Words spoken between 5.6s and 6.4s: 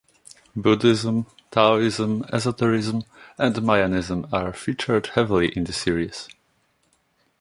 the series.